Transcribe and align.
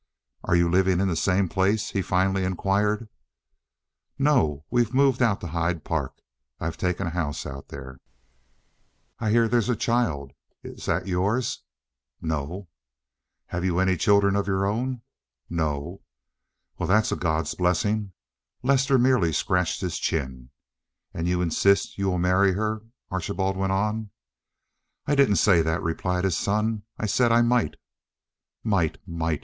"Are 0.43 0.55
you 0.55 0.67
living 0.67 0.99
in 0.99 1.09
the 1.09 1.15
same 1.15 1.47
place?" 1.47 1.91
he 1.91 2.01
finally 2.01 2.43
inquired. 2.43 3.07
"No, 4.17 4.65
we've 4.71 4.95
moved 4.95 5.21
out 5.21 5.41
to 5.41 5.47
Hyde 5.49 5.83
Park. 5.83 6.17
I've 6.59 6.75
taken 6.75 7.05
a 7.05 7.11
house 7.11 7.45
out 7.45 7.67
there." 7.67 7.99
"I 9.19 9.29
hear 9.29 9.47
there's 9.47 9.69
a 9.69 9.75
child. 9.75 10.31
Is 10.63 10.87
that 10.87 11.05
yours?" 11.05 11.61
"No." 12.19 12.67
"Have 13.49 13.63
you 13.63 13.77
any 13.77 13.95
children 13.95 14.35
of 14.35 14.47
your 14.47 14.65
own?" 14.65 15.03
"No." 15.51 16.01
"Well, 16.79 16.87
that's 16.89 17.11
a 17.11 17.15
God's 17.15 17.53
blessing." 17.53 18.11
Lester 18.63 18.97
merely 18.97 19.31
scratched 19.31 19.81
his 19.81 19.99
chin. 19.99 20.49
"And 21.13 21.27
you 21.27 21.43
insist 21.43 21.99
you 21.99 22.07
will 22.09 22.17
marry 22.17 22.53
her?" 22.53 22.81
Archibald 23.11 23.55
went 23.55 23.71
on. 23.73 24.09
"I 25.05 25.13
didn't 25.13 25.35
say 25.35 25.61
that," 25.61 25.83
replied 25.83 26.23
his 26.23 26.35
son. 26.37 26.85
"I 26.97 27.05
said 27.05 27.31
I 27.31 27.43
might." 27.43 27.75
"Might! 28.63 28.97
Might!" 29.07 29.39